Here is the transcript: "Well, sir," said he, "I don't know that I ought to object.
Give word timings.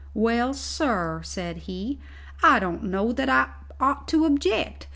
"Well, 0.15 0.55
sir," 0.55 1.21
said 1.23 1.57
he, 1.69 1.99
"I 2.41 2.57
don't 2.57 2.81
know 2.85 3.11
that 3.11 3.29
I 3.29 3.49
ought 3.79 4.07
to 4.07 4.25
object. 4.25 4.87